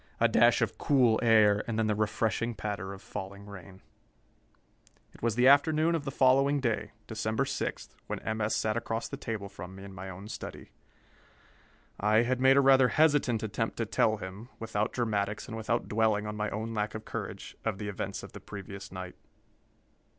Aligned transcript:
A 0.19 0.27
dash 0.27 0.63
of 0.63 0.79
cool 0.79 1.19
air, 1.21 1.63
and 1.67 1.77
then 1.77 1.85
the 1.85 1.93
refreshing 1.93 2.55
patter 2.55 2.91
of 2.91 3.03
falling 3.03 3.45
rain. 3.45 3.83
It 5.13 5.21
was 5.21 5.35
the 5.35 5.47
afternoon 5.47 5.93
of 5.93 6.05
the 6.05 6.11
following 6.11 6.59
day, 6.59 6.93
December 7.05 7.45
6, 7.45 7.89
when 8.07 8.17
M. 8.21 8.41
S. 8.41 8.55
sat 8.55 8.75
across 8.75 9.07
the 9.07 9.15
table 9.15 9.47
from 9.47 9.75
me 9.75 9.83
in 9.83 9.93
my 9.93 10.09
own 10.09 10.27
study. 10.27 10.71
I 11.99 12.23
had 12.23 12.41
made 12.41 12.57
a 12.57 12.61
rather 12.61 12.87
hesitant 12.87 13.43
attempt 13.43 13.77
to 13.77 13.85
tell 13.85 14.17
him, 14.17 14.49
without 14.57 14.91
dramatics 14.91 15.47
and 15.47 15.55
without 15.55 15.87
dwelling 15.87 16.25
on 16.25 16.35
my 16.35 16.49
own 16.49 16.73
lack 16.73 16.95
of 16.95 17.05
courage, 17.05 17.55
of 17.63 17.77
the 17.77 17.87
events 17.87 18.23
of 18.23 18.31
the 18.31 18.39
previous 18.39 18.91
night. 18.91 19.13